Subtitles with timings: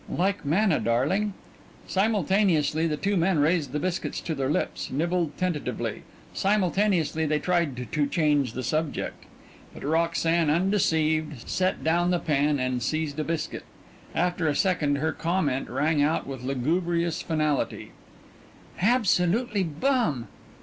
[0.09, 1.35] "Like manna, darling."
[1.85, 6.01] Simultaneously the two men raised the biscuits to their lips, nibbled tentatively.
[6.33, 9.25] Simultaneously they tried to change the subject.
[9.75, 13.63] But Roxanne undeceived, set down the pan and seized a biscuit.
[14.15, 17.91] After a second her comment rang out with lugubrious finality:
[18.81, 20.27] "Absolutely bum!"